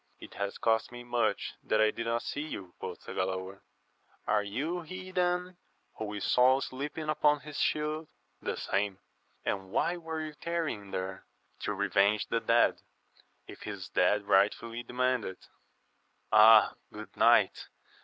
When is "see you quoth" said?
2.23-3.05